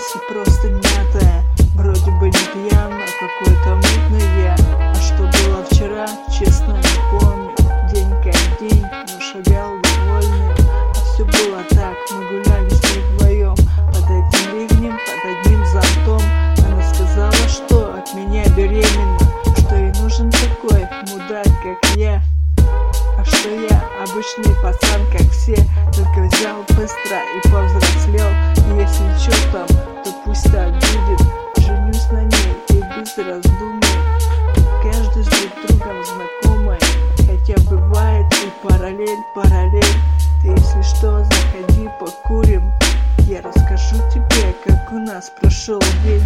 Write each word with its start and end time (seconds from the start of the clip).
мысли 0.00 0.20
просто 0.28 0.68
мятая 0.68 1.44
Вроде 1.74 2.10
бы 2.12 2.26
не 2.26 2.70
пьян, 2.70 2.92
а 2.92 3.06
какой-то 3.20 3.76
мутный 3.76 4.42
я. 4.42 4.56
А 4.78 4.94
что 4.94 5.22
было 5.22 5.64
вчера, 5.70 6.06
честно 6.30 6.72
не 6.72 7.18
помню. 7.18 7.54
День 7.92 8.10
как 8.22 8.60
день, 8.60 8.82
но 8.82 9.20
шагал 9.20 9.76
довольный. 9.82 10.54
А 10.58 10.94
все 10.94 11.24
было 11.24 11.62
так, 11.70 11.96
мы 12.12 12.28
гуляли 12.28 12.68
с 12.68 12.82
ней 12.82 13.02
вдвоем 13.14 13.54
Под 13.88 14.04
этим 14.04 14.54
ливнем, 14.54 14.98
под 15.06 15.24
одним 15.24 15.64
зонтом. 15.66 16.22
Она 16.66 16.82
сказала, 16.94 17.48
что 17.48 17.94
от 17.94 18.14
меня 18.14 18.44
беременна. 18.56 19.18
Что 19.56 19.76
ей 19.76 19.92
нужен 20.02 20.30
такой 20.30 20.86
мудак, 21.10 21.46
как 21.62 21.96
я. 21.96 22.22
А 23.18 23.24
что 23.24 23.48
я 23.48 23.82
обычный 24.02 24.54
пацан, 24.62 25.00
как 25.12 25.30
все. 25.30 25.56
Только 25.94 26.28
без 33.00 33.16
раздумий 33.16 33.80
Каждый 34.82 35.24
с 35.24 35.28
друг 35.28 35.78
другом 35.78 36.04
знакомый 36.04 36.78
Хотя 37.16 37.62
бывает 37.70 38.26
и 38.44 38.66
параллель, 38.66 39.24
параллель 39.34 39.84
Ты 40.42 40.48
если 40.48 40.82
что, 40.82 41.24
заходи 41.24 41.88
покурим 41.98 42.70
Я 43.20 43.40
расскажу 43.42 43.96
тебе, 44.12 44.54
как 44.64 44.92
у 44.92 44.98
нас 44.98 45.32
прошел 45.40 45.80
день 46.04 46.24